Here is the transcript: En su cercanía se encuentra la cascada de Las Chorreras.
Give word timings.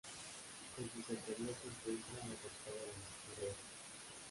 En 0.79 0.85
su 0.85 1.03
cercanía 1.07 1.53
se 1.53 1.67
encuentra 1.67 2.25
la 2.27 2.33
cascada 2.41 2.75
de 2.81 2.87
Las 2.87 3.35
Chorreras. 3.35 3.55